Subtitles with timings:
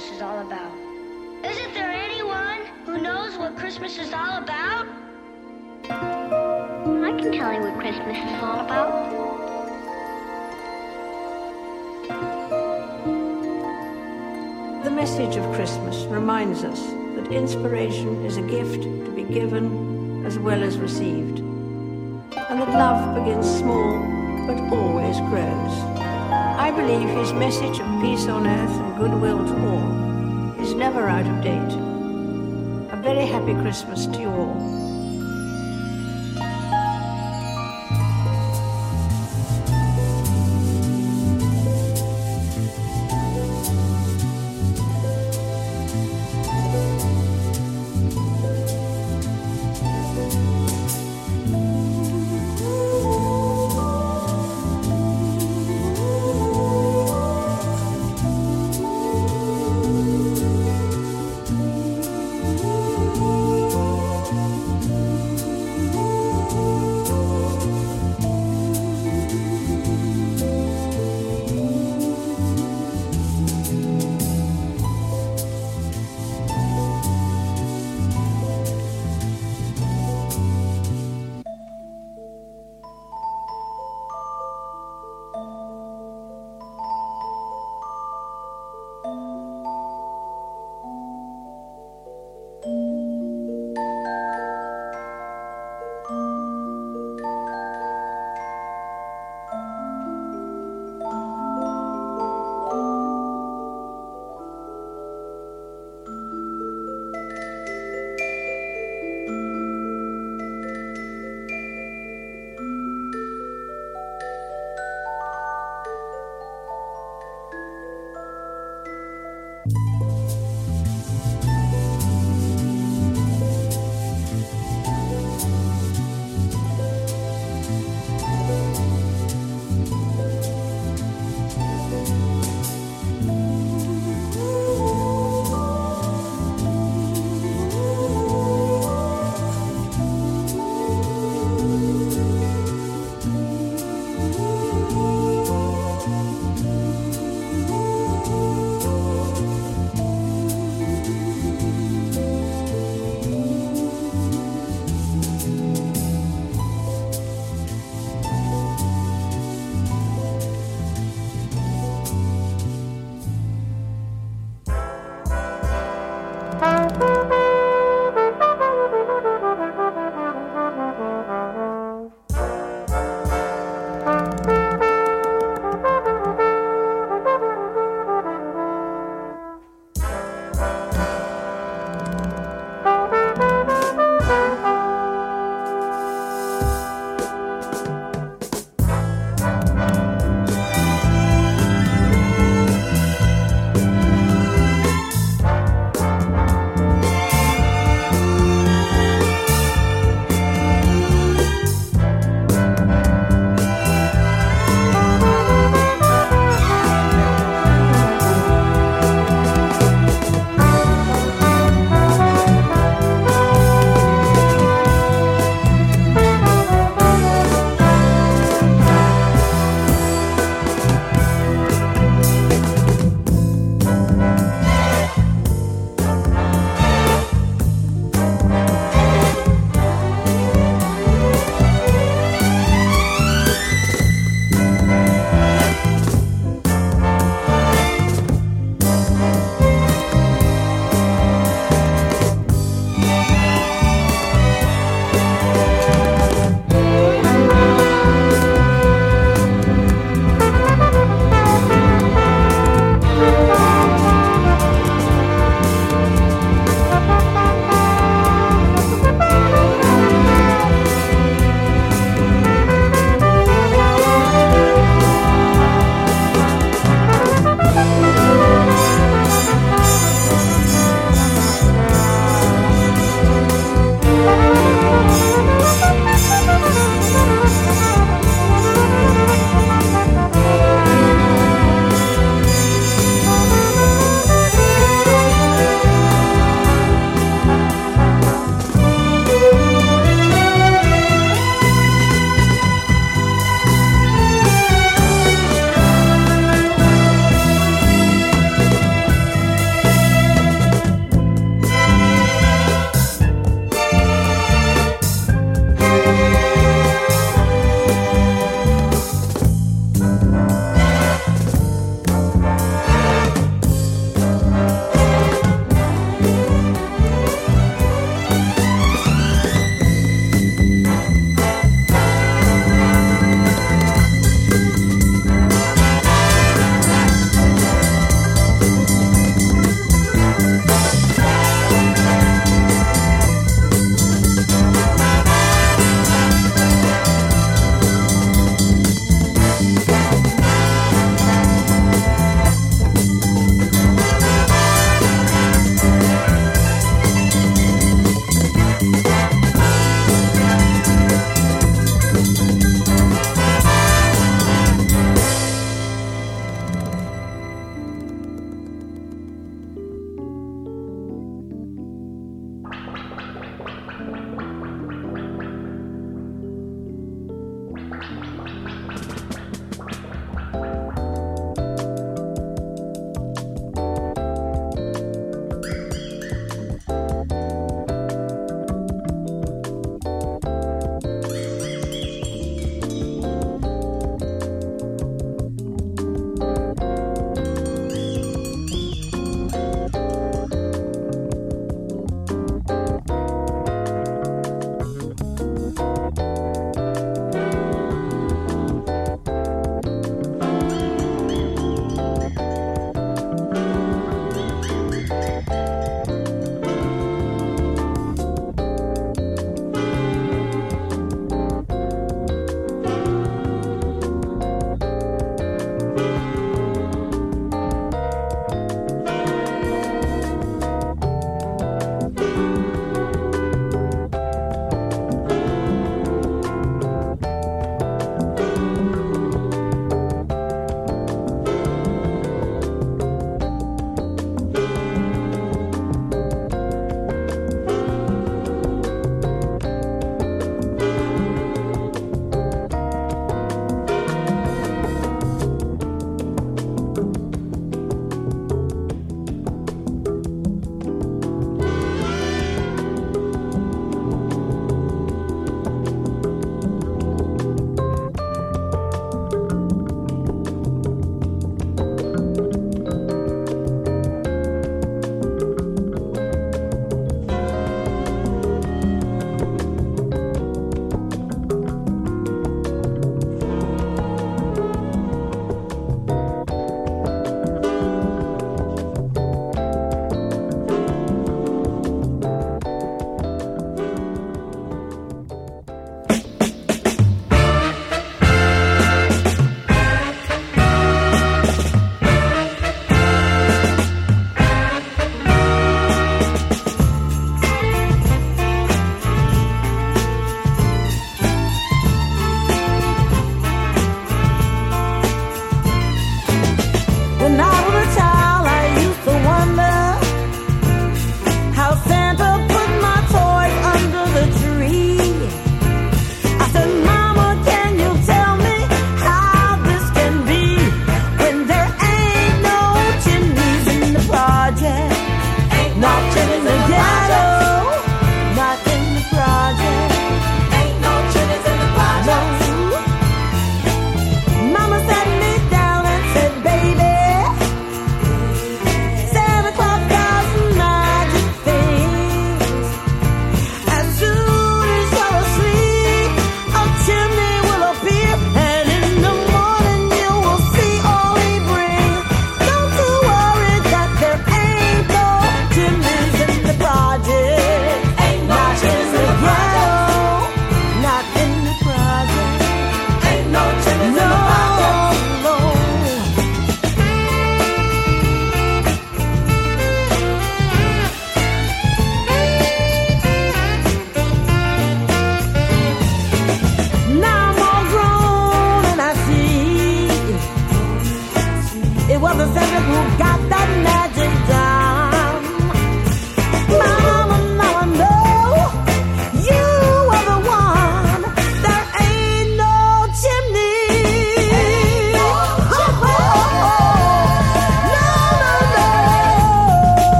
[0.00, 0.72] Christmas is all about.
[1.44, 4.86] Isn't there anyone who knows what Christmas is all about?
[5.90, 9.10] I can tell you what Christmas is all about.
[14.84, 16.80] The message of Christmas reminds us
[17.16, 23.14] that inspiration is a gift to be given as well as received, and that love
[23.16, 24.00] begins small
[24.46, 25.99] but always grows.
[26.32, 31.26] I believe his message of peace on earth and goodwill to all is never out
[31.26, 31.74] of date.
[32.92, 34.79] A very happy Christmas to you all.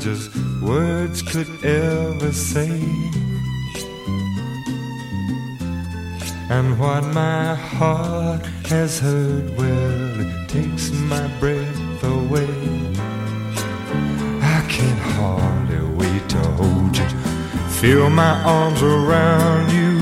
[0.00, 2.80] Just words could ever say.
[6.48, 12.48] And what my heart has heard, well, it takes my breath away.
[14.40, 17.08] I can hardly wait to hold you,
[17.68, 19.98] feel my arms around you.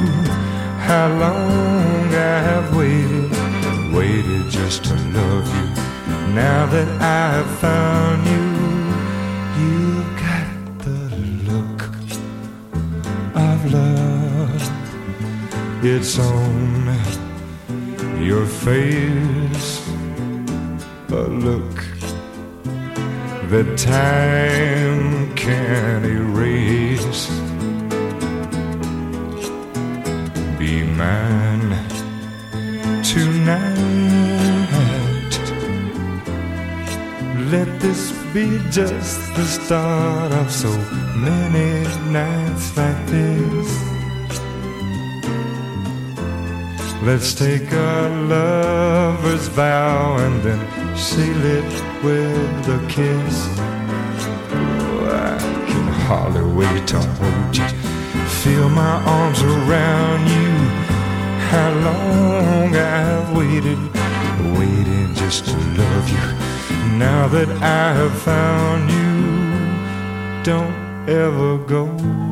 [0.88, 3.32] How long I have waited,
[3.92, 5.66] waited just to love you.
[6.34, 8.07] Now that I have found
[16.00, 16.86] It's on
[18.22, 19.84] your face,
[21.08, 21.74] a look
[23.50, 27.26] that time can erase.
[30.56, 31.74] Be mine
[33.02, 33.74] tonight.
[37.50, 40.70] Let this be just the start of so
[41.16, 41.82] many
[42.12, 42.97] nights like
[47.08, 50.60] Let's take a lover's vow and then
[50.94, 51.72] seal it
[52.04, 53.48] with a kiss.
[54.52, 55.38] Oh, I
[55.70, 57.66] can hardly wait to hold you,
[58.42, 60.52] feel my arms around you.
[61.48, 63.80] How long I've waited,
[64.58, 66.98] waiting just to love you.
[66.98, 72.27] Now that I have found you, don't ever go.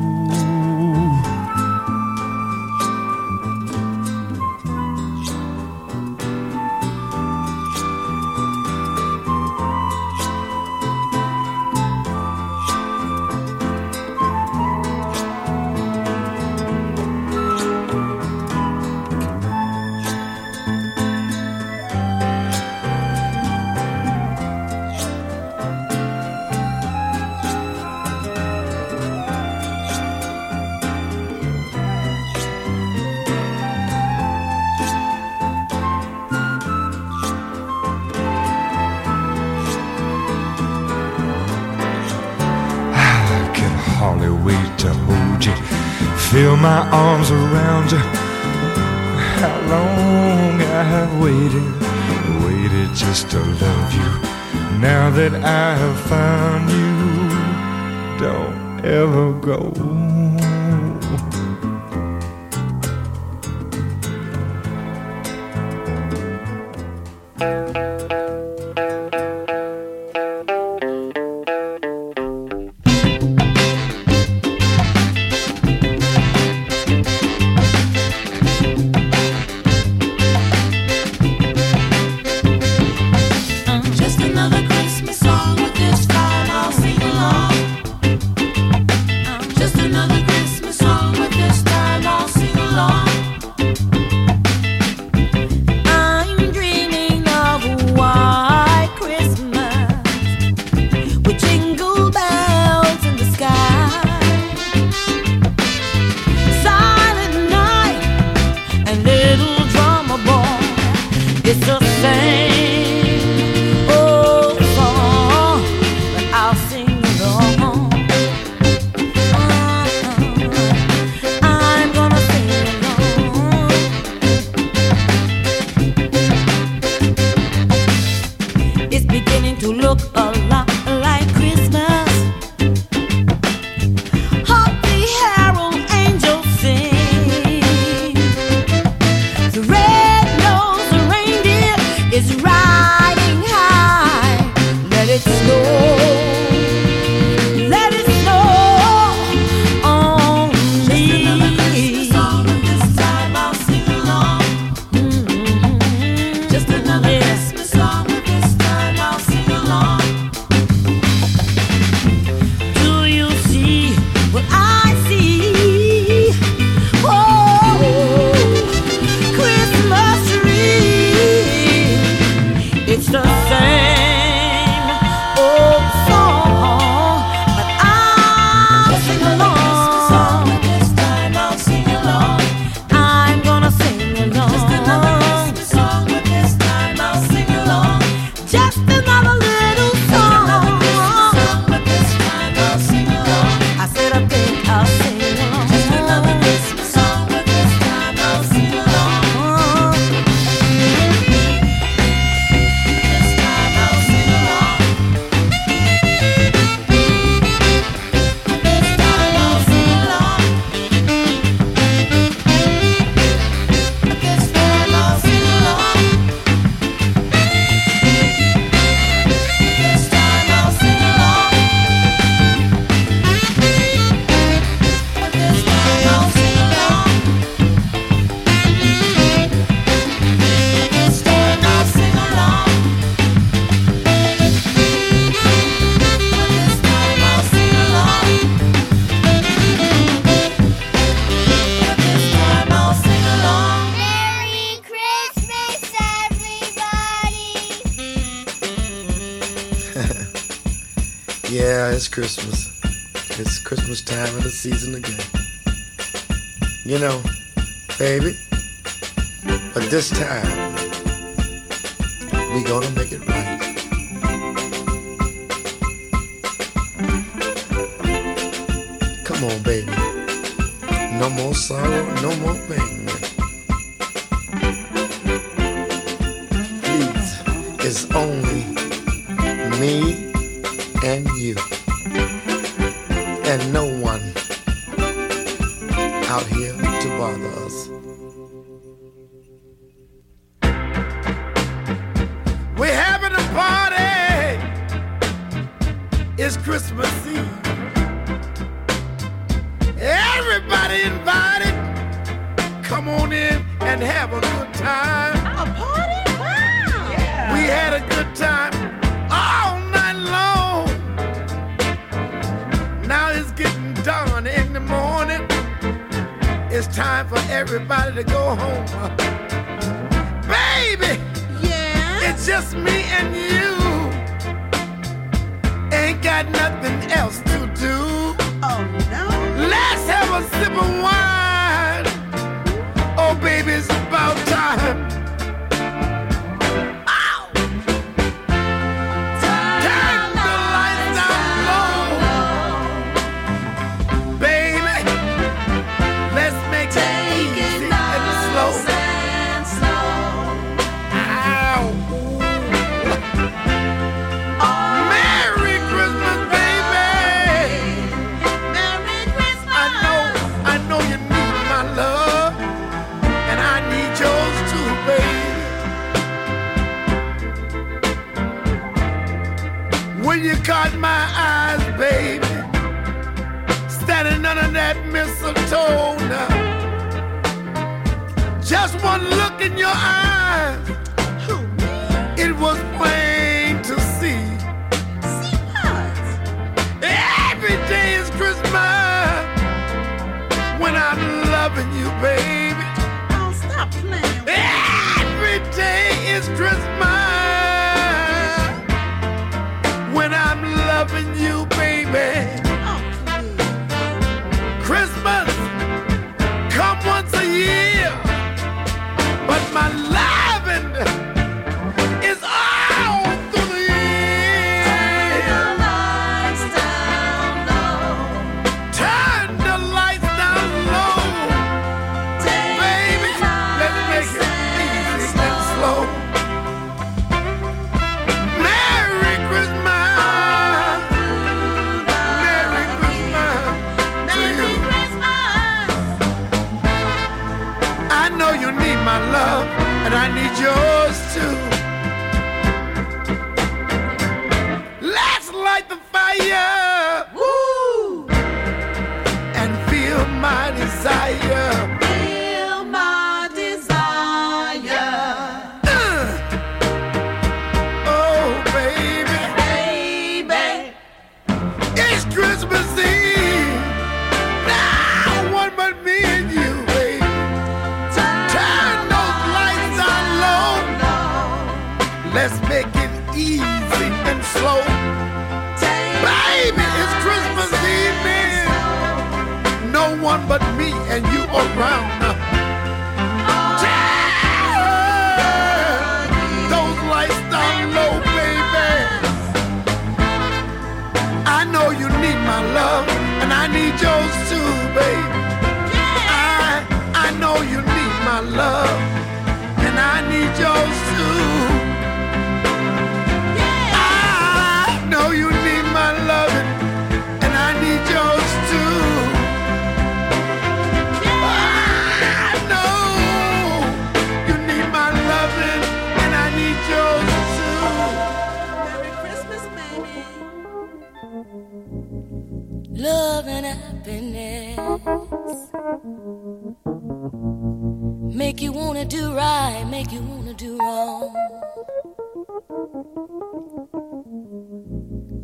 [254.69, 255.16] season again.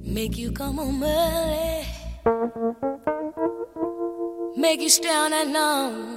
[0.04, 1.86] Make you come home early.
[4.58, 6.14] Make you stay all long.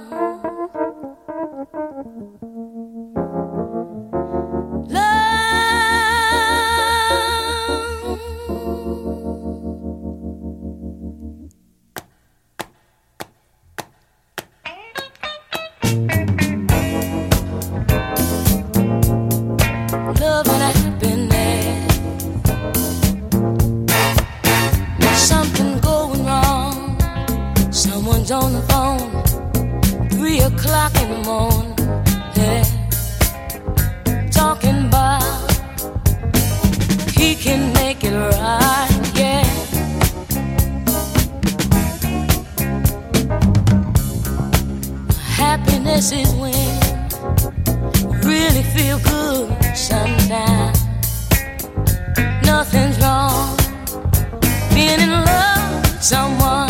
[28.29, 31.73] On the phone, three o'clock in the morning,
[32.35, 32.65] yeah.
[34.31, 35.23] Talking about
[37.17, 39.45] he can make it right, yeah.
[45.31, 46.53] Happiness is when
[47.95, 50.83] you really feel good sometimes.
[52.45, 53.55] Nothing's wrong
[54.73, 56.66] being in love with someone.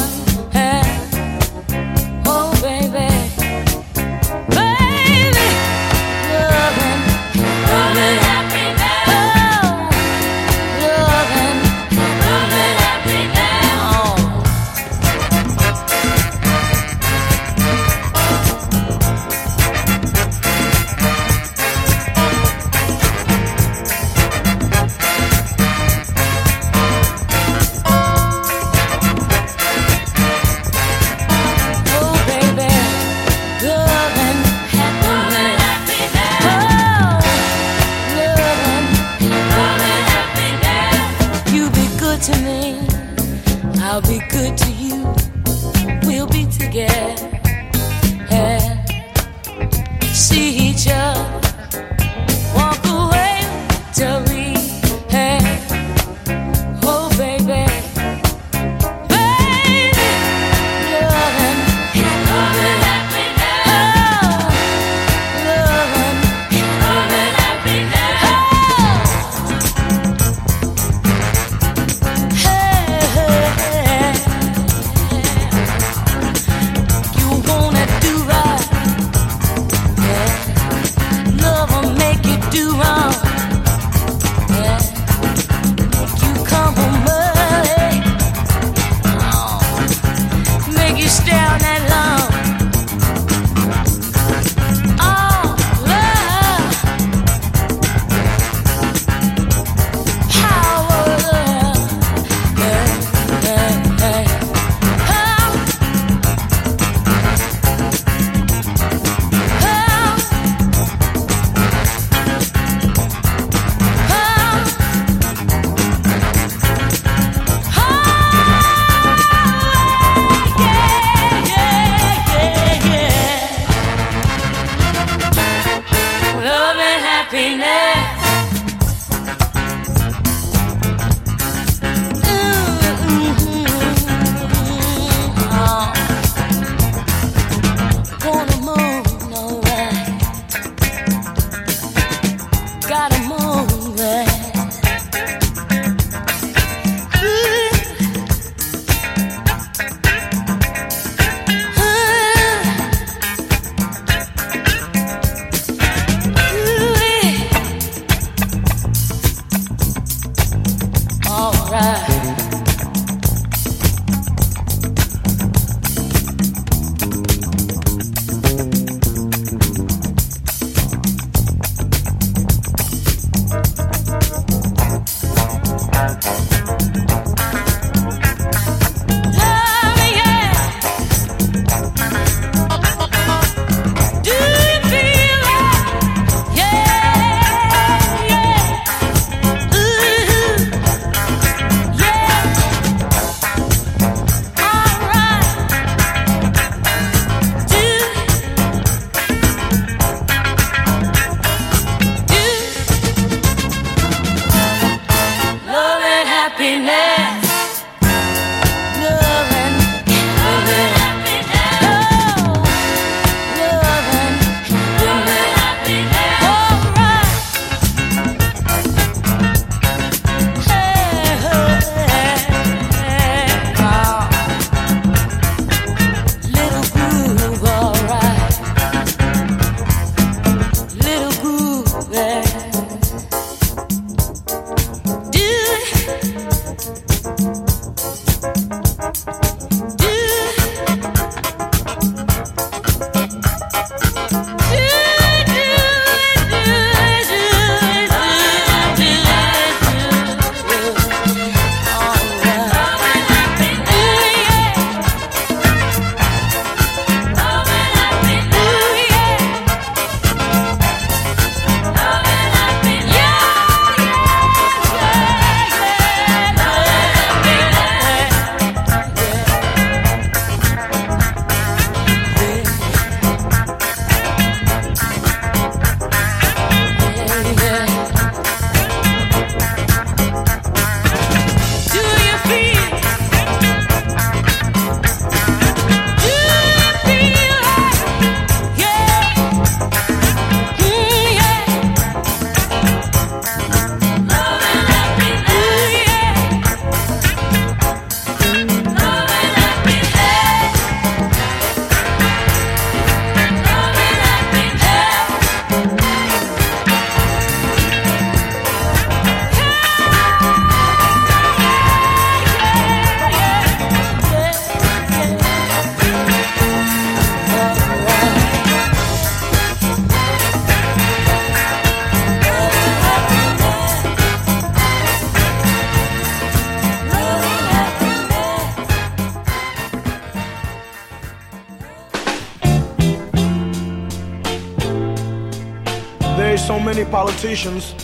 [337.47, 337.95] Politicians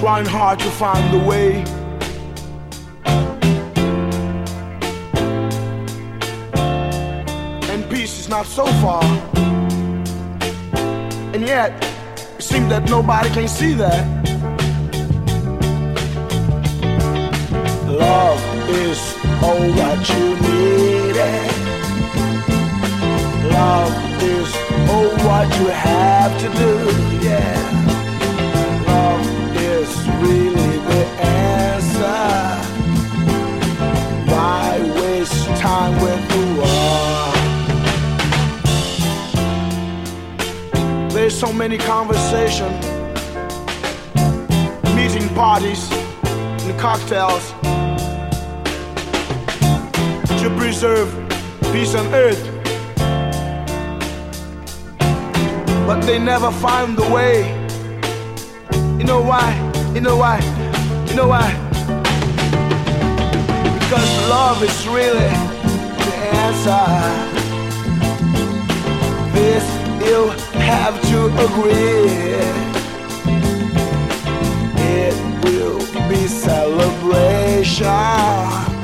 [0.00, 1.62] trying hard to find the way.
[7.70, 9.04] And peace is not so far.
[11.34, 11.72] And yet,
[12.38, 14.06] it seems that nobody can see that.
[17.86, 18.40] Love
[18.70, 18.98] is
[19.42, 20.55] all that you need.
[26.28, 26.72] Have to do.
[27.24, 27.54] Yeah.
[28.88, 29.90] Love is
[30.24, 32.24] really the answer.
[34.32, 36.22] Why waste time with
[36.58, 37.30] war?
[41.10, 42.84] There's so many conversations,
[44.96, 45.88] meeting parties,
[46.64, 47.52] and cocktails
[50.42, 51.08] to preserve
[51.72, 52.55] peace on earth.
[56.06, 57.50] They never find the way.
[58.96, 59.52] You know why?
[59.92, 60.38] You know why?
[61.08, 61.50] You know why?
[63.80, 65.32] Because love is really
[66.06, 66.86] the answer.
[69.34, 69.64] This
[70.06, 70.30] you
[70.60, 72.14] have to agree.
[74.78, 78.75] It will be celebration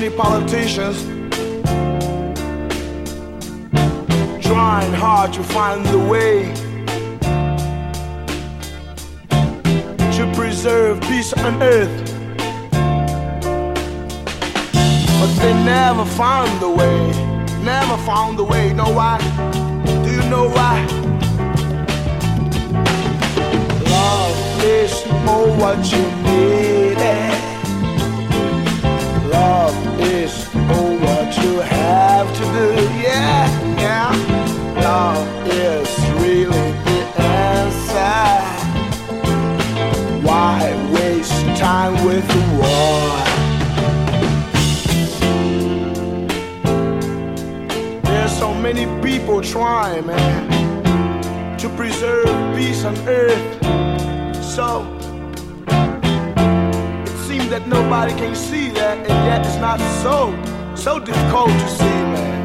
[0.00, 1.02] many politicians
[4.40, 6.54] trying hard to find the way
[10.16, 11.96] to preserve peace on earth.
[15.18, 16.98] But they never found the way,
[17.64, 18.72] never found the way.
[18.74, 19.18] Know why?
[20.04, 20.76] Do you know why?
[23.90, 24.92] Love is
[25.26, 26.77] all what you need.
[49.50, 53.64] Trying, man, to preserve peace on earth.
[54.44, 54.84] So
[57.02, 60.36] it seems that nobody can see that, and yet it's not so,
[60.76, 62.36] so difficult to see, man.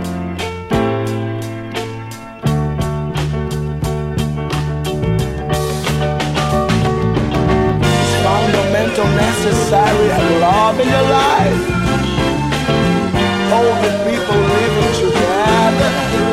[7.83, 11.63] It's fundamental, necessary, and love in your life.
[13.51, 16.32] All the people living together.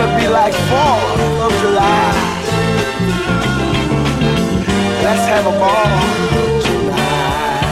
[0.00, 2.12] Gonna be like 4th of July.
[5.04, 5.88] Let's have a ball
[6.64, 7.68] tonight.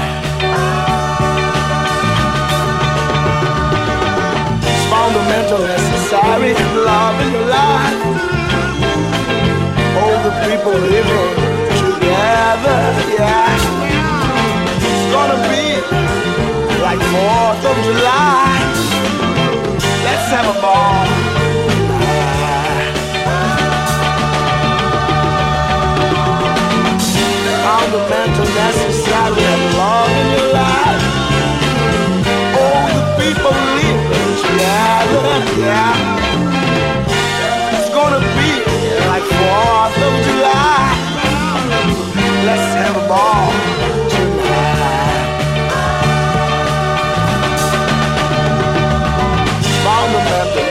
[4.91, 6.53] Fundamental, necessary,
[6.85, 8.03] love in your life.
[9.97, 11.33] All the people living
[11.81, 12.81] together,
[13.17, 13.57] yeah.
[14.87, 15.67] It's gonna be
[16.85, 18.59] like 4th of July.
[20.05, 21.18] Let's have a ball
[30.19, 31.03] in your life.
[32.61, 35.29] All the people living together,
[35.63, 35.95] yeah.
[37.77, 38.51] It's gonna be
[39.11, 40.85] like 4th of July.
[42.49, 43.51] Let's have a ball
[44.13, 45.27] tonight.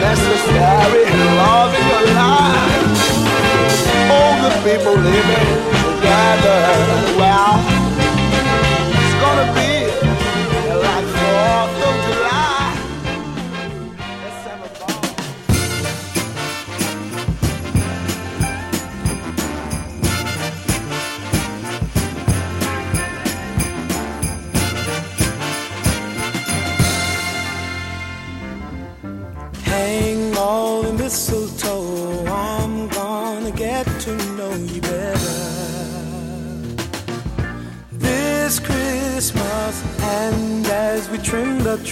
[0.02, 1.06] Necessary,
[1.42, 2.92] love in your life.
[4.16, 6.60] All the people living together.
[7.20, 7.37] Well,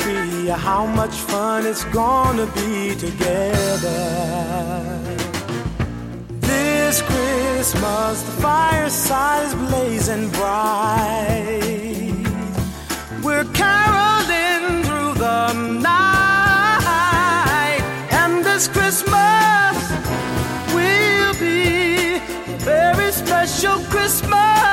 [0.05, 3.89] How much fun it's gonna be together.
[6.41, 11.71] This Christmas, the fireside is blazing bright.
[13.23, 17.81] We're caroling through the night,
[18.11, 19.75] and this Christmas
[20.75, 24.64] will be a very special Christmas.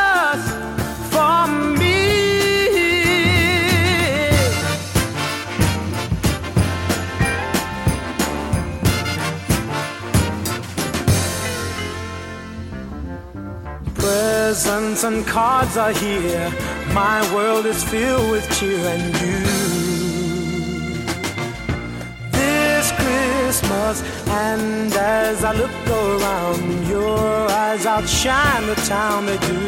[15.05, 16.53] and cards are here.
[16.93, 19.39] My world is filled with cheer and you.
[22.31, 29.61] This Christmas, and as I look around, your eyes outshine the town they do.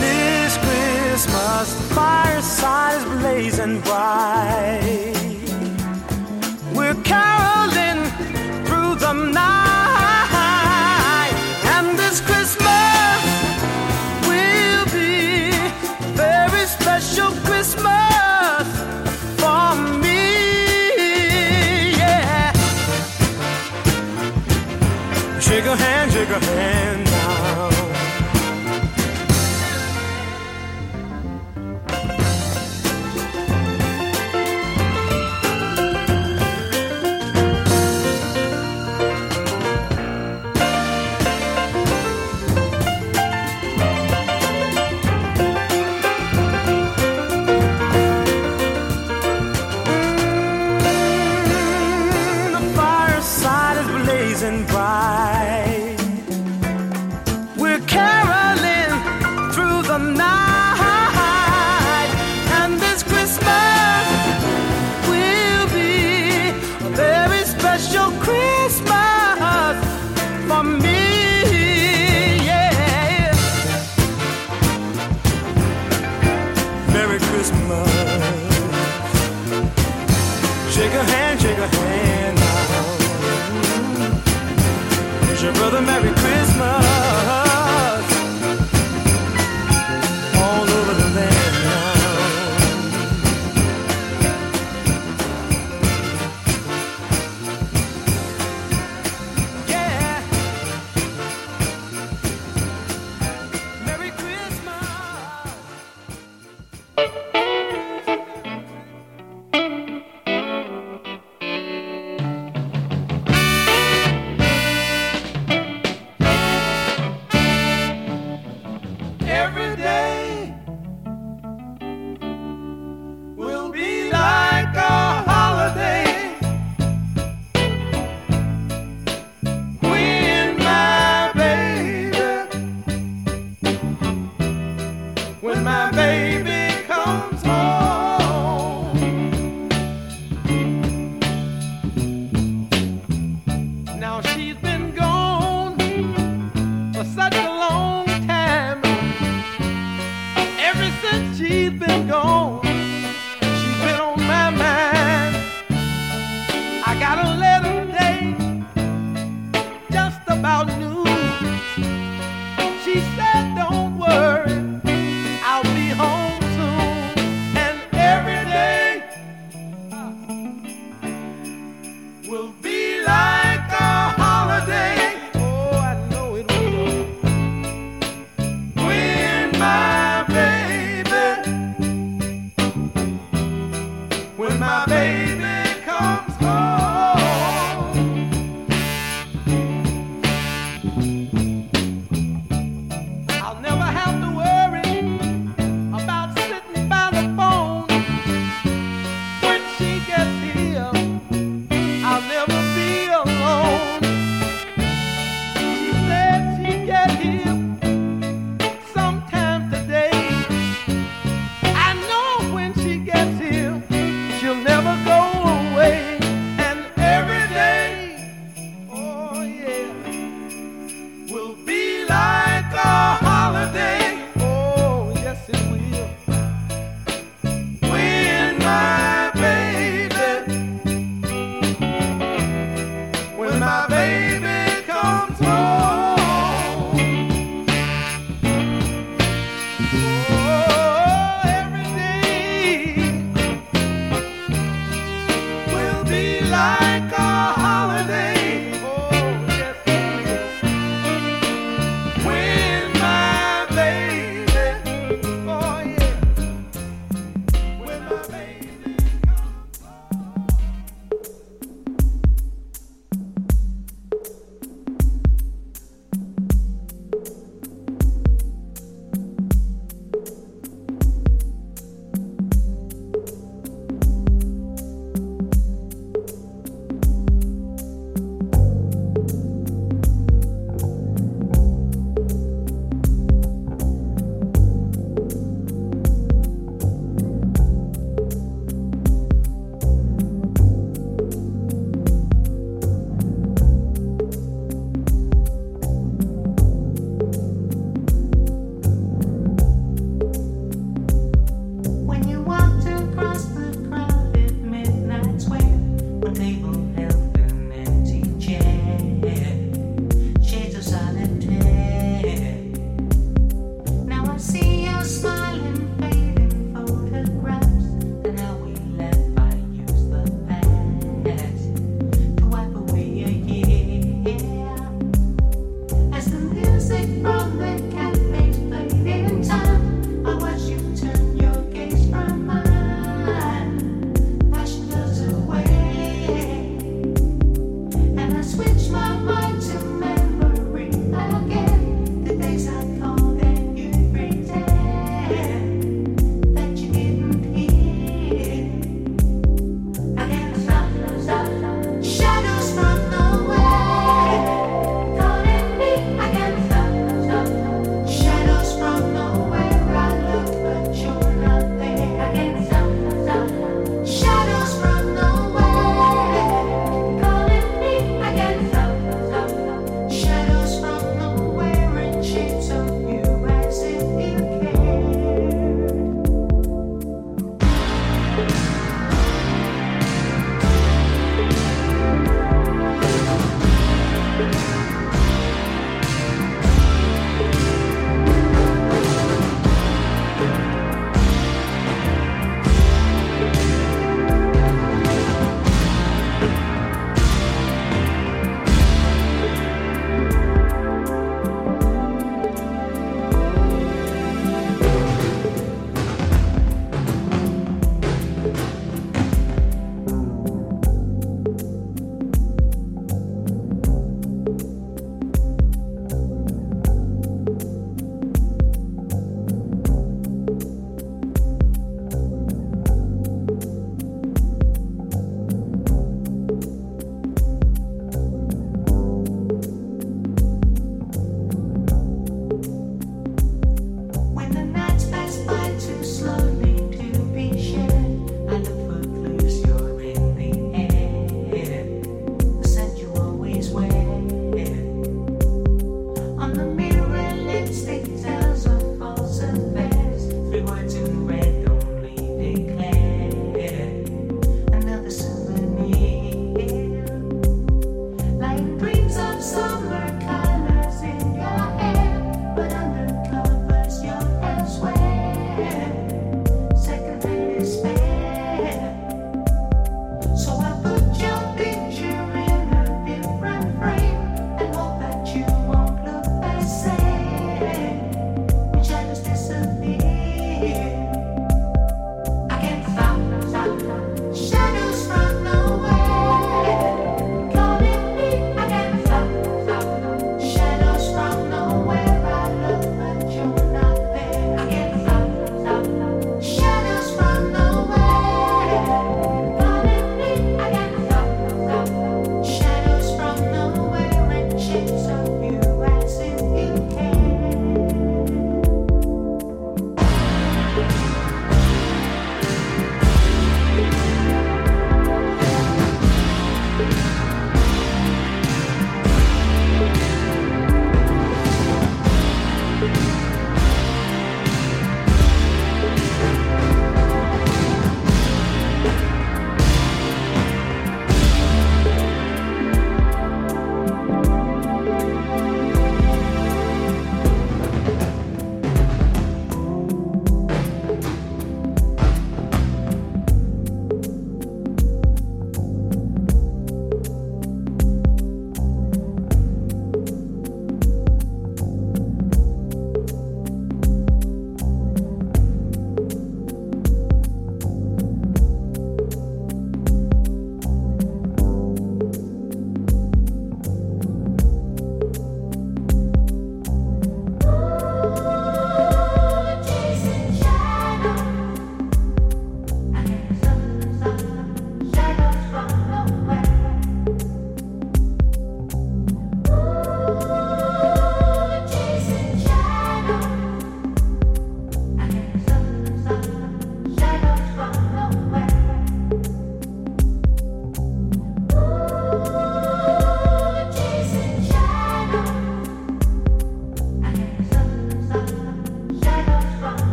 [0.00, 5.12] This Christmas, the fireside is blazing bright.
[6.74, 7.91] We're caroling
[26.40, 26.71] your.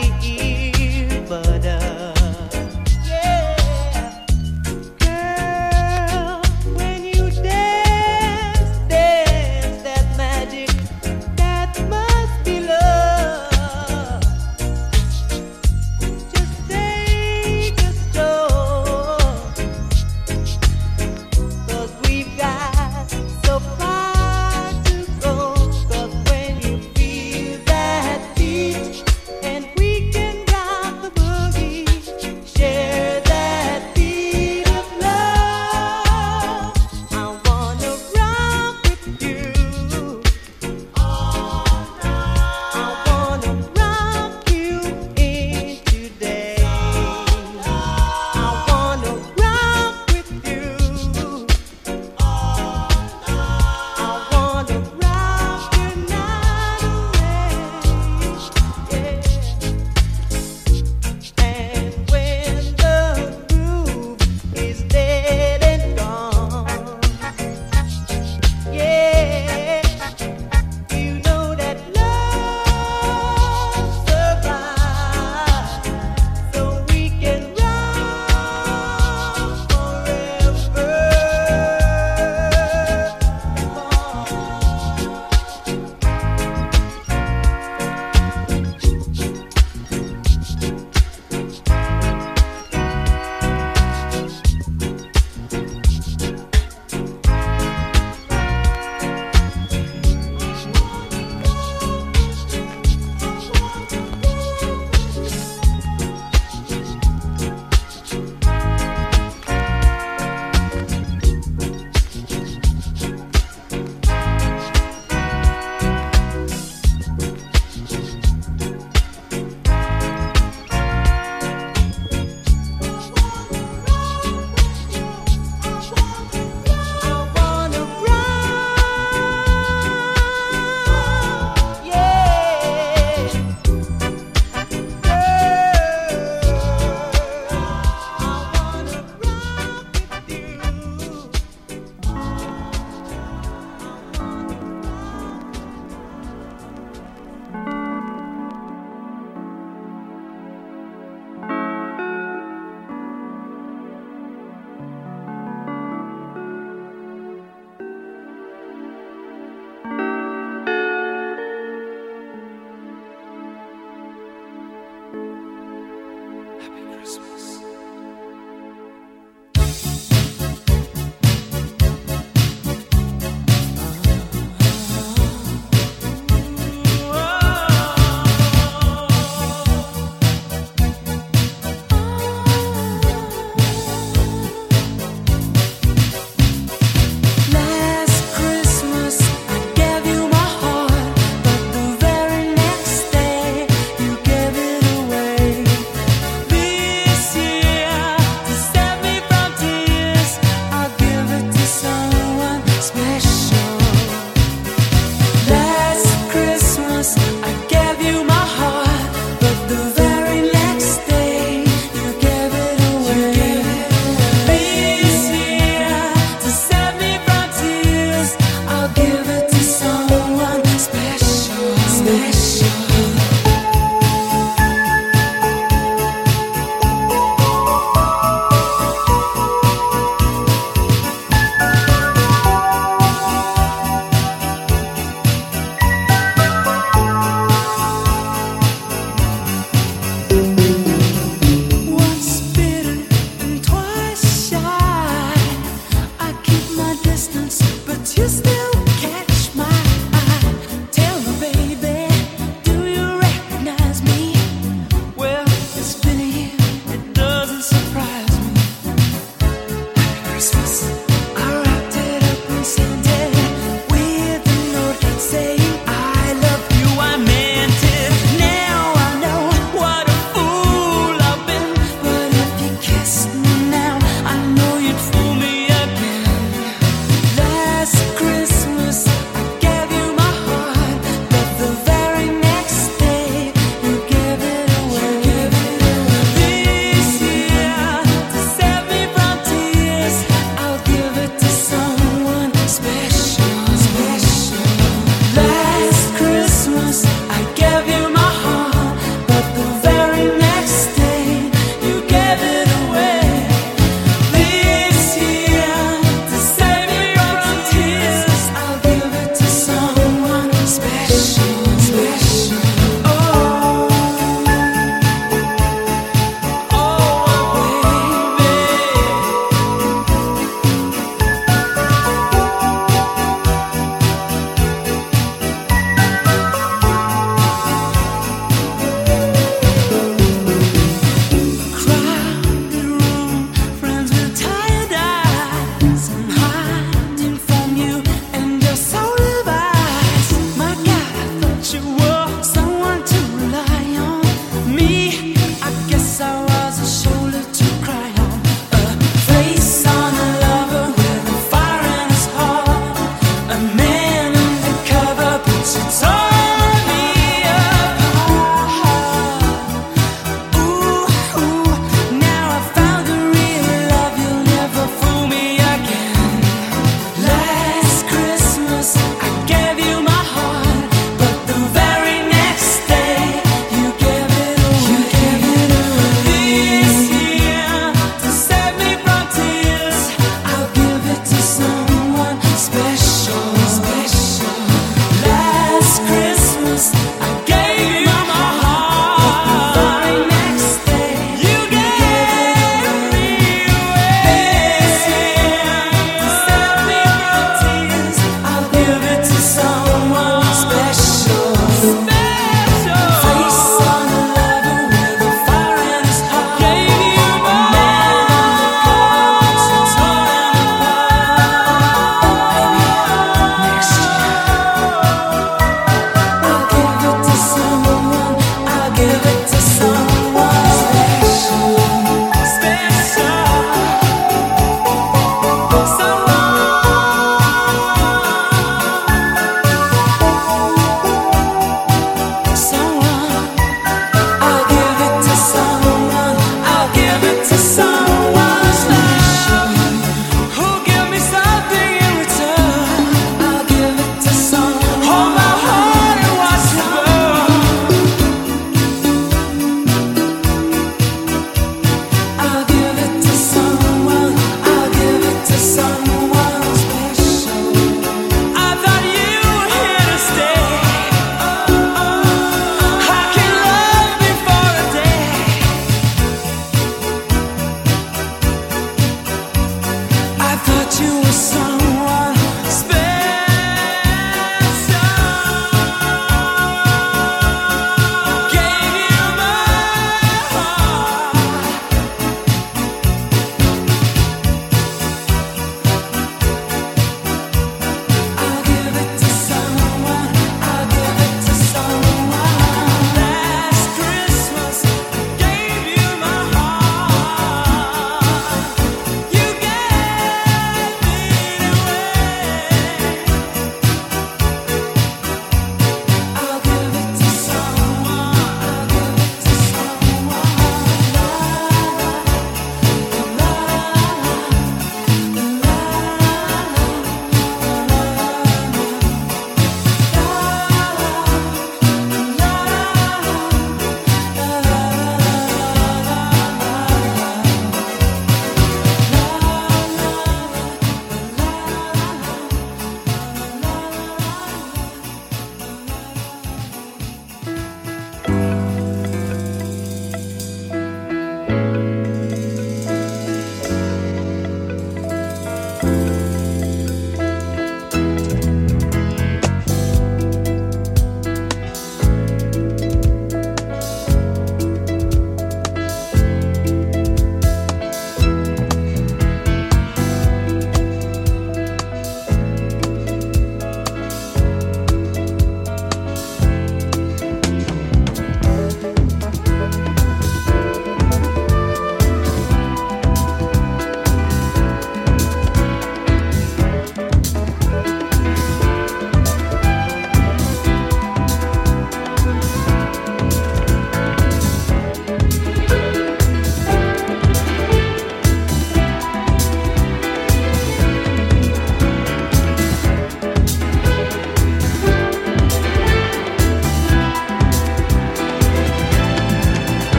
[0.00, 0.39] Nobody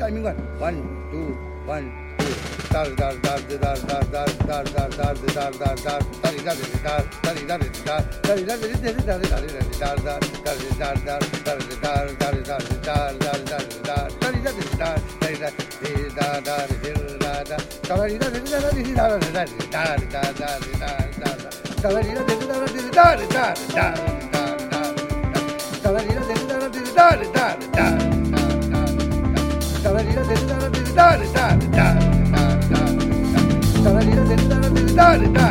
[0.00, 0.36] timing one.
[0.58, 0.80] One,
[1.12, 1.36] two,
[1.68, 2.32] one, two.
[2.72, 7.04] Dar dar dar dar dar dar dar dar dar dar dar dar dari dari dar
[7.20, 11.76] dari dari dar dari dari dari dari dari dari dar dar dari dar dar dari
[11.84, 17.04] dar dari dar dar dar dar dar dari dari dar dari dari dar dar dari
[17.18, 21.50] dar dar dari dari dari dari dar dari dar dar dar dar dar
[21.82, 24.19] dari dari dari dari dar dar
[35.22, 35.49] it.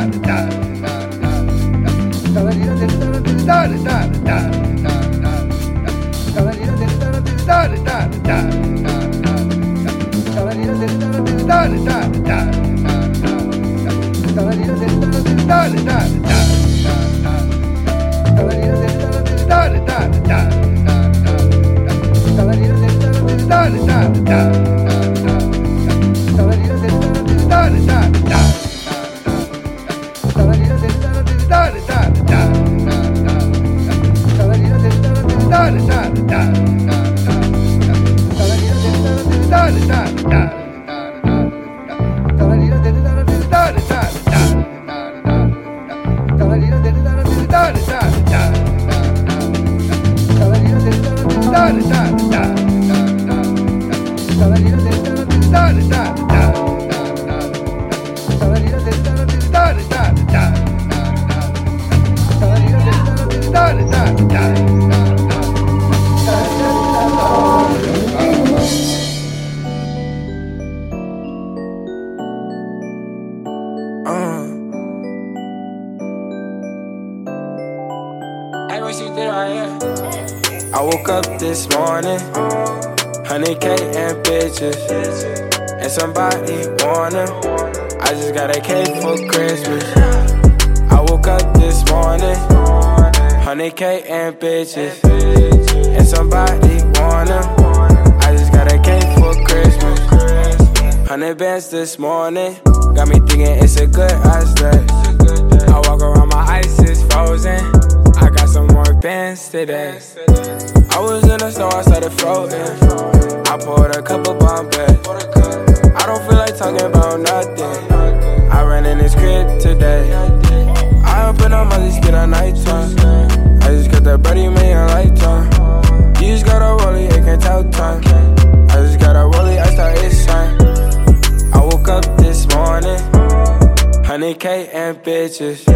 [134.20, 135.66] 100k and bitches,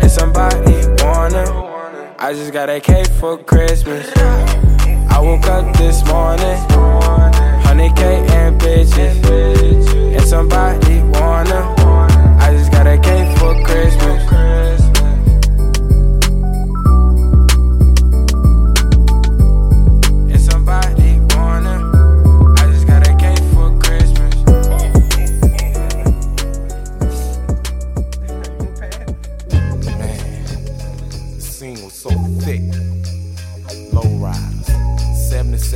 [0.00, 0.72] and somebody
[1.04, 2.14] wanna.
[2.18, 4.10] I just got a cake for Christmas.
[4.16, 6.56] I woke up this morning,
[7.60, 11.74] 100k and bitches, and somebody wanna.
[12.40, 14.69] I just got a cake for Christmas.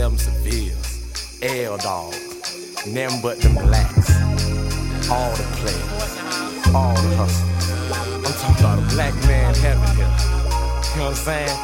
[0.04, 1.78] 77 Sevilles, L
[2.92, 4.10] nothing but them blacks.
[5.08, 7.70] All the players, all the hustlers.
[8.20, 10.04] I'm talking about a black man heaven here.
[10.92, 11.56] You know what I'm saying?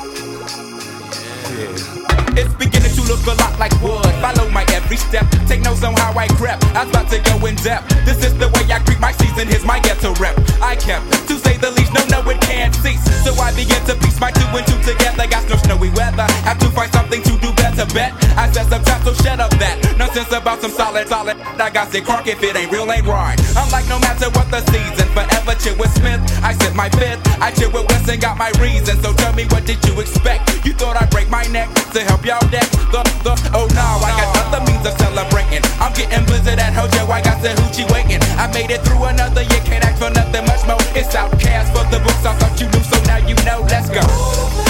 [1.53, 2.41] Yeah.
[2.41, 5.25] It's beginning to look a lot like Follow my every step.
[5.49, 6.65] Take notes on how I crept.
[6.77, 7.89] I was about to go in depth.
[8.05, 9.49] This is the way I creep my season.
[9.49, 10.37] Here's my ghetto rep.
[10.61, 13.01] I kept, to say the least, no, no, it can't cease.
[13.25, 15.27] So I begin to piece my two and two together.
[15.27, 16.29] Got no snowy weather.
[16.45, 17.87] Have to find something to do better.
[17.95, 19.81] Bet I said some time, so shut up that.
[19.97, 21.41] Nonsense about some solid, solid.
[21.57, 23.41] I got sick crunk if it ain't real, ain't right.
[23.57, 26.21] I'm like, no matter what the season, forever chill with Smith.
[26.45, 27.21] I said my fifth.
[27.41, 29.01] I chill with West and got my reason.
[29.01, 30.67] So tell me, what did you expect?
[30.67, 34.11] You thought I'd break my neck to help y'all deck the, the, oh no, I
[34.17, 35.63] got other means of celebrating.
[35.81, 38.23] I'm getting blizzard at Hojo, I got the hoochie waiting.
[38.39, 40.81] I made it through another year, can't ask for nothing much more.
[40.95, 44.70] It's OutKast for the books, I thought you knew, so now you know, let's go.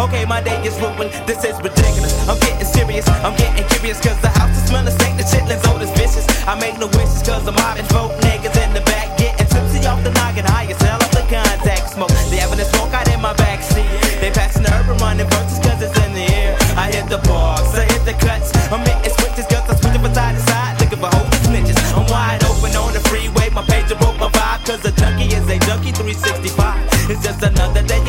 [0.00, 1.12] Okay, my day is ruined.
[1.28, 2.16] This is ridiculous.
[2.24, 4.00] I'm getting serious, I'm getting curious.
[4.00, 6.24] cause the house is smelling stank, the chitlins old as vicious.
[6.48, 10.00] I make no wishes, cause I'm mobbing folk niggas in the back, getting tipsy off
[10.02, 12.08] the noggin, higher, sell off the contact smoke.
[12.32, 13.92] They having a smoke out in my backseat.
[14.24, 16.56] They passing the urban running verses, cause it's in the air.
[16.80, 20.16] I hit the bars, I hit the cuts, I'm hitting switches, cause I'm switching from
[20.16, 21.76] side to side, looking for and snitches.
[21.92, 25.44] I'm wide open on the freeway, my pager broke my vibe, cause a junkie is
[25.44, 26.88] a junkie 365.
[27.12, 27.99] It's just another day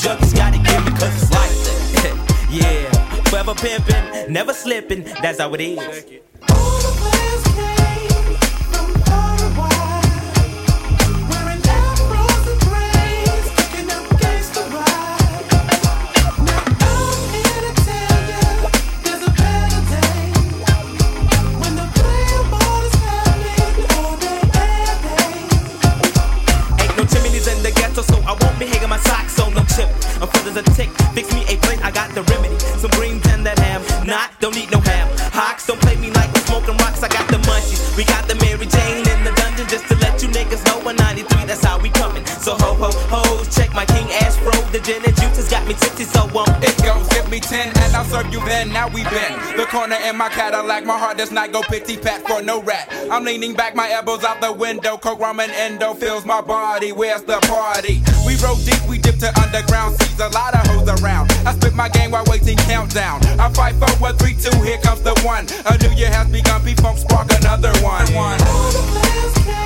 [0.00, 2.50] junkies gotta give me, cause it's life.
[2.50, 2.90] yeah,
[3.24, 6.29] forever pimping, never slipping, that's how it is.
[48.80, 49.36] Now we been.
[49.58, 52.88] The corner in my Cadillac, my heart does not go pity pat for no rat.
[53.10, 54.96] I'm leaning back, my elbows out the window.
[54.96, 56.90] Coke, rum, and endo fills my body.
[56.90, 58.00] Where's the party?
[58.24, 60.18] We roll deep, we dip to underground seas.
[60.18, 61.30] A lot of hoes around.
[61.44, 63.20] I spit my game while waiting countdown.
[63.38, 65.44] I fight for one, three, two, here comes the one.
[65.66, 68.06] A new year has begun, P-Funk spark another one.
[68.08, 69.59] Here's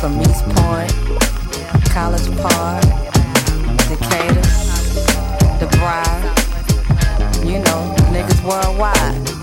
[0.00, 0.90] From East Point,
[1.90, 2.82] College Park,
[3.86, 4.40] Decatur,
[5.58, 6.20] The Briar,
[7.44, 9.39] you know, niggas worldwide.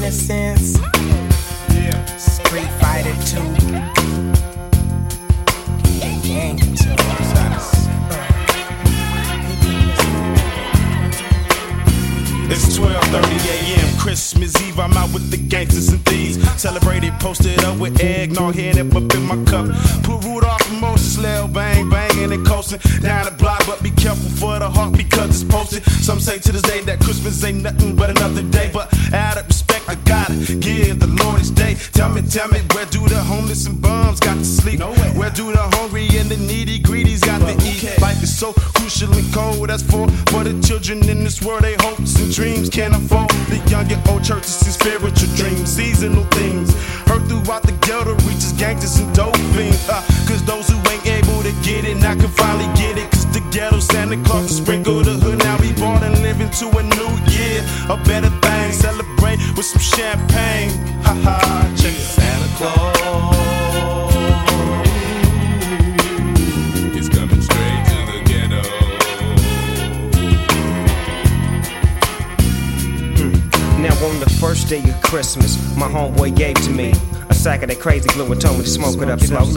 [0.00, 0.74] Genesis.
[2.16, 3.42] Street Fighter 2.
[5.98, 6.58] Yeah, gang
[12.50, 13.98] It's 12:30 a.m.
[13.98, 14.78] Christmas Eve.
[14.78, 16.38] I'm out with the gangsters and thieves.
[16.62, 19.66] Celebrated, posted up with eggnog, head up up in my cup.
[20.04, 23.66] Put Rudolph and Moses, Lil Bang, banging and coasting down the block.
[23.66, 25.82] But be careful for the heart because it's posted.
[26.00, 28.70] Some say to this day that Christmas ain't nothing but another day.
[28.72, 31.74] But out of respect, I gotta give the Lord his day.
[31.96, 34.80] Tell me, tell me, where do the homeless and bums got to sleep?
[35.16, 37.98] Where do the hungry and the needy greedies got to eat?
[37.98, 39.70] Life is so crucial and cold.
[39.70, 41.62] That's for for the children in this world.
[41.62, 43.30] They hopes and dreams can't afford.
[43.48, 46.68] The young and old churches and spiritual dreams, seasonal things.
[47.08, 49.88] Heard throughout the ghetto reaches gangsters and dope fiends.
[49.88, 53.10] Uh, Cause those who ain't able to get it I can finally get it.
[53.10, 55.38] Cause the ghetto Santa Claus will sprinkle the hood.
[55.38, 57.62] Now we born and living to a new year.
[57.88, 58.72] A better thing.
[58.72, 60.70] Celebrate with some champagne.
[61.06, 61.74] Ha ha.
[61.76, 62.08] Check it.
[62.14, 62.96] Santa Claus.
[66.98, 68.62] It's coming straight to the ghetto.
[73.18, 73.82] Hmm.
[73.82, 76.92] Now on the first day of Christmas, my homeboy gave to me
[77.38, 79.54] sack of that crazy glue and told me to smoke it up slowly.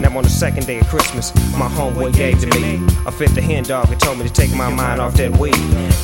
[0.00, 3.44] Now on the second day of Christmas, my homeboy gave to me a fifth of
[3.44, 5.54] hen dog and told me to take my mind off that weed.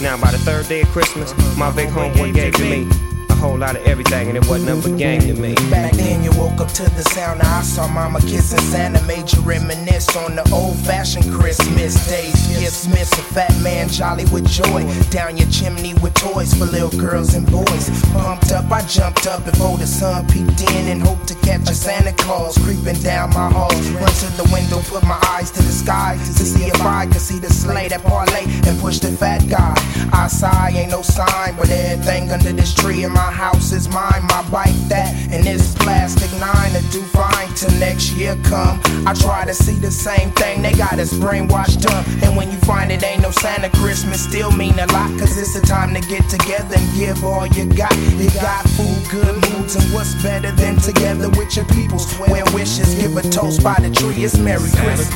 [0.03, 3.59] Now by the third day of Christmas, my big homeboy gave to me a whole
[3.59, 5.55] lot of everything and it wasn't nothing but game to me.
[5.71, 7.43] Back then you woke up to the sound.
[7.43, 12.35] I saw mama kissing Santa Made you reminisce on the old fashioned Christmas days.
[12.59, 14.83] Gifts miss a fat man jolly with joy.
[15.11, 17.91] Down your chimney with toys for little girls and boys.
[18.13, 21.75] Pumped up I jumped up before the sun peeked in And hoped to catch a
[21.75, 25.73] Santa Claus creeping down my halls Run to the window put my eyes to the
[25.73, 29.49] sky To see if I could see the sleigh that parlay And push the fat
[29.49, 29.75] guy.
[30.13, 34.23] I sigh ain't no sign But everything under this tree in my house is mine
[34.25, 38.81] My bike that and this plastic nine to do fine till next year come.
[39.07, 42.07] I try to see the same thing, they got us brainwashed up.
[42.23, 45.11] And when you find it ain't no Santa Christmas, still mean a lot.
[45.19, 47.95] Cause it's the time to get together and give all you got.
[48.19, 51.99] You got food, good moods, and what's better than together with your people?
[51.99, 55.11] Swear wishes, give a toast by the tree, it's Merry Christmas.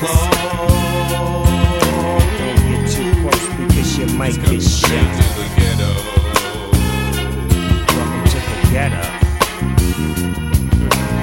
[2.68, 5.57] Get too close because you might get shot.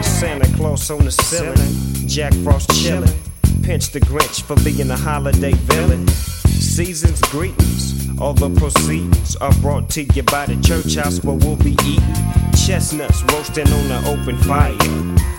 [0.01, 3.07] Santa Claus on the ceiling, Jack Frost chilling.
[3.61, 6.07] pinch the Grinch for being a holiday villain.
[6.07, 11.57] Season's greetings, all the proceeds are brought to you by the church house where we'll
[11.57, 12.15] be eating
[12.65, 14.75] chestnuts roasting on the open fire,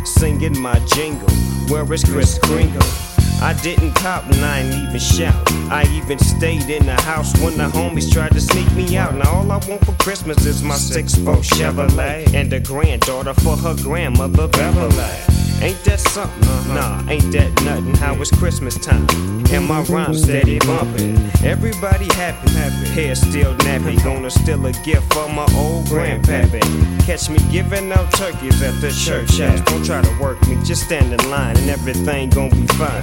[0.04, 1.28] singing my jingle.
[1.68, 3.05] Where is Kris Kringle?
[3.42, 5.34] I didn't cop and I ain't even shout.
[5.70, 9.14] I even stayed in the house when the homies tried to sneak me out.
[9.14, 13.56] Now all I want for Christmas is my six foot Chevrolet and a granddaughter for
[13.56, 15.45] her grandmother Beverly.
[15.62, 16.40] Ain't that something?
[16.74, 17.94] Nah, ain't that nothing.
[17.96, 19.06] How it's Christmas time
[19.52, 21.16] and my rhyme steady bumping.
[21.44, 22.88] Everybody happy, happy.
[22.90, 24.02] Hair still nappy.
[24.02, 26.60] Gonna steal a gift for my old grandpappy.
[27.06, 29.60] Catch me giving out turkeys at the church house.
[29.62, 33.02] Don't try to work me, just stand in line and everything gon' be fine.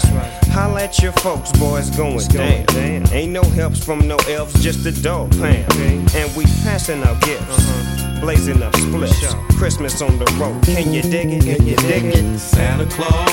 [0.52, 2.66] Holla at your folks, boys going down.
[3.14, 5.72] Ain't no helps from no elves, just a dog pound.
[6.16, 8.22] And we passing out gifts, uh-huh.
[8.22, 9.34] blazing up splits.
[9.58, 11.44] Christmas on the road, can you dig it?
[11.44, 12.40] Can you dig it?
[12.44, 13.30] Santa Claus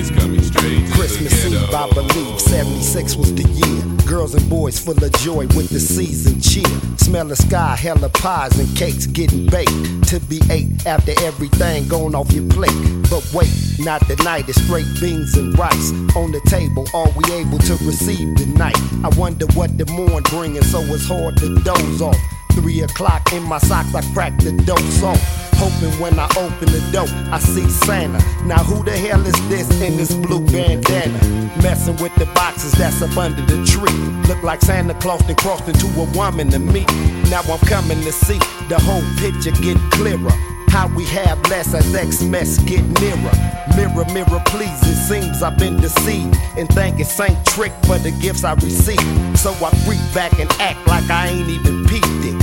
[0.00, 1.74] is coming straight to Christmas the Eve.
[1.74, 4.06] I believe 76 was the year.
[4.08, 6.64] Girls and boys full of joy with the season cheer.
[6.96, 12.14] Smell the sky, hella pies and cakes getting baked to be ate after everything gone
[12.14, 12.72] off your plate.
[13.10, 16.86] But wait, not the night, it's straight beans and rice on the table.
[16.94, 18.78] Are we able to receive tonight?
[19.04, 22.39] I wonder what the morn bringing, so it's hard to doze off.
[22.52, 25.16] Three o'clock in my socks, I crack the dope song.
[25.60, 28.18] Hoping when I open the door, I see Santa.
[28.44, 31.18] Now who the hell is this in this blue bandana?
[31.62, 33.92] Messing with the boxes that's up under the tree.
[34.28, 36.84] Look like Santa Claus then crossed into a woman to me.
[37.30, 38.38] Now I'm coming to see
[38.68, 40.32] the whole picture get clearer.
[40.68, 43.34] How we have less as Xmas get nearer.
[43.76, 44.80] Mirror, mirror, please.
[44.84, 49.36] It seems I've been deceived and thanking Saint Trick for the gifts I received.
[49.36, 52.39] So I freak back and act like I ain't even peeped it.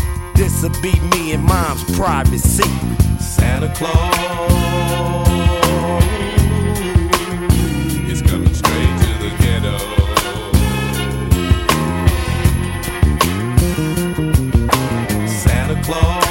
[0.48, 3.02] This'll be me and mom's private secret.
[3.20, 4.16] Santa Claus
[8.10, 9.78] is coming straight to the ghetto.
[15.28, 16.27] Santa Claus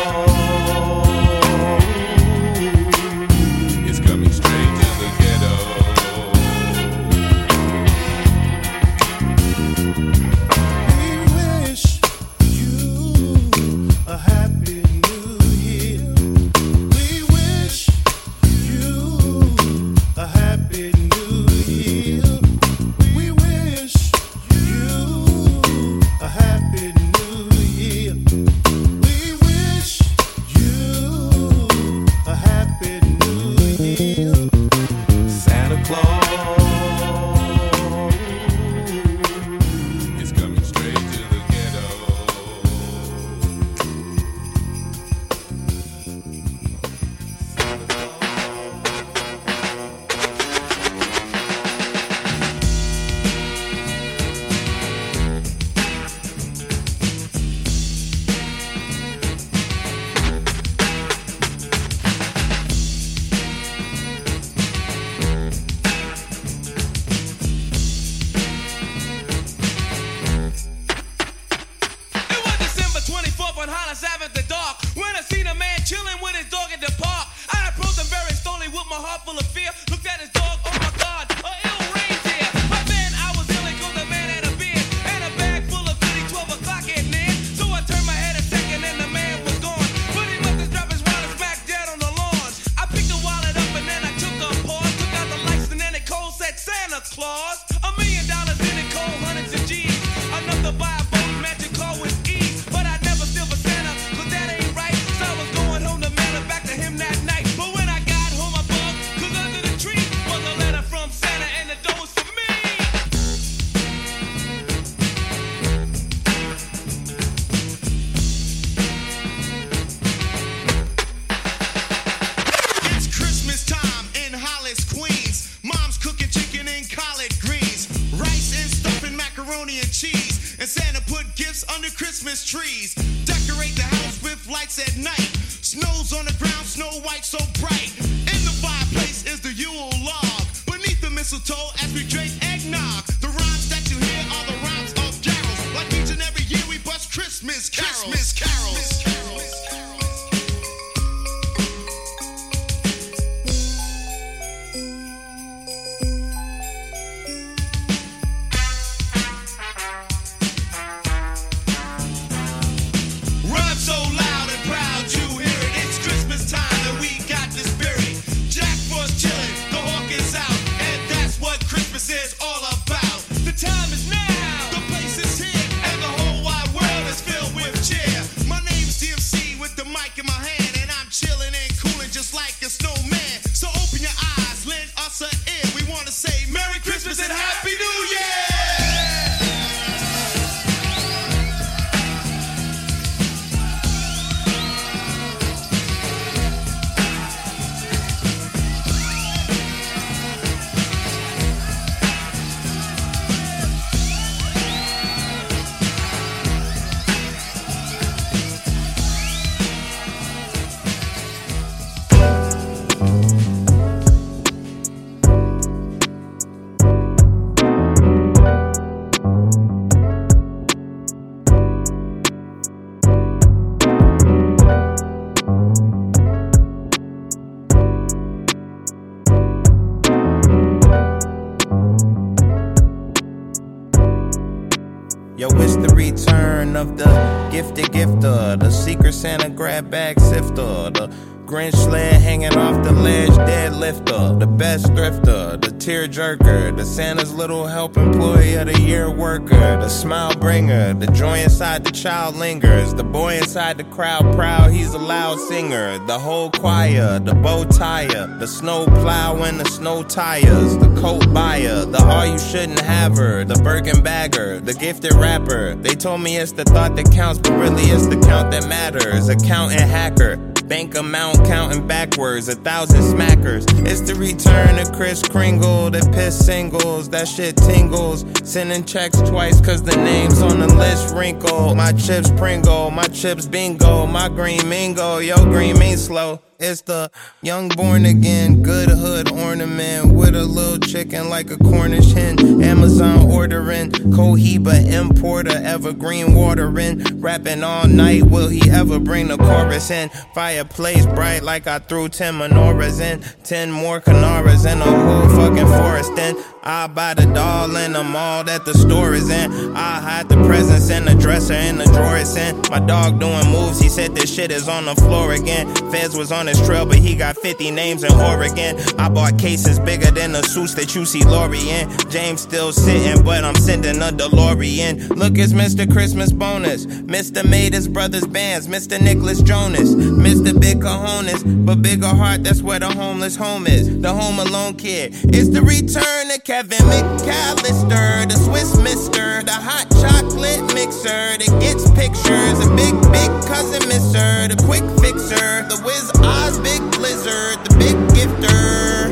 [249.87, 254.73] the smile bringer, the joy inside the child lingers, the boy inside the crowd proud,
[254.73, 259.65] he's a loud singer, the whole choir, the bow tire, the snow plow and the
[259.67, 264.75] snow tires, the coat buyer, the all you shouldn't have her, the Birkin bagger, the
[264.75, 265.77] gifted rapper.
[265.77, 269.29] They told me it's the thought that counts, but really it's the count that matters.
[269.29, 270.46] Accountant hacker.
[270.69, 273.65] Bank amount counting backwards, a thousand smackers.
[273.87, 278.25] It's the return of Kris Kringle, the piss singles, that shit tingles.
[278.43, 281.77] Sending checks twice cause the name's on the list wrinkle.
[281.77, 286.41] My chips Pringle, my chips bingo, my green mingo, yo green mean slow.
[286.59, 287.11] It's the
[287.43, 292.63] young born again, good hood ornament with a little chicken like a Cornish hen.
[292.63, 297.03] Amazon ordering, Cohiba importer, evergreen watering.
[297.21, 300.09] Rapping all night, will he ever bring the chorus in?
[300.35, 303.21] Fireplace bright like I threw 10 menorahs in.
[303.45, 306.43] 10 more Canaras in a whole fucking forest in.
[306.69, 309.77] I buy the doll in the mall that the store is in.
[309.77, 312.61] I hide the presents in the dresser in the drawer it's in.
[312.69, 315.73] My dog doing moves, he said this shit is on the floor again.
[315.93, 318.77] Feds was on his trail, but he got 50 names in Oregon.
[318.99, 321.89] I bought cases bigger than the suits that you see Lori in.
[322.11, 325.11] James still sitting, but I'm sending a DeLorean.
[325.11, 325.89] Look, it's Mr.
[325.89, 326.87] Christmas bonus.
[326.87, 327.49] Mr.
[327.49, 328.67] made his brother's bands.
[328.67, 329.01] Mr.
[329.01, 329.95] Nicholas Jonas.
[329.95, 330.61] Mr.
[330.61, 334.01] Big Cojones, but bigger heart, that's where the homeless home is.
[334.01, 335.15] The home alone kid.
[335.27, 341.89] It's the return of Kevin McAllister, the Swiss mister, the hot chocolate mixer that gets
[341.93, 342.59] pictures.
[342.67, 344.49] A big, big cousin mister.
[344.49, 349.06] the quick fixer, the Wiz Oz big blizzard, the big gifter.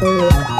[0.00, 0.59] Música